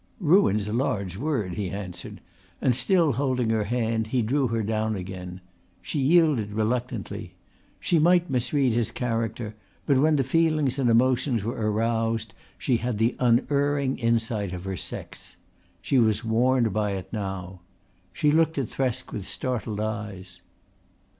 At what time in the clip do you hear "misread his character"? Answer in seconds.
8.27-9.53